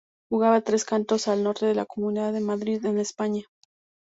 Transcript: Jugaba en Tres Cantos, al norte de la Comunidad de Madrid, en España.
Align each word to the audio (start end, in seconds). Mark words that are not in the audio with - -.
Jugaba 0.31 0.57
en 0.57 0.63
Tres 0.63 0.83
Cantos, 0.83 1.27
al 1.27 1.43
norte 1.43 1.67
de 1.67 1.75
la 1.75 1.85
Comunidad 1.85 2.33
de 2.33 2.39
Madrid, 2.39 2.83
en 2.87 2.97
España. 2.97 3.43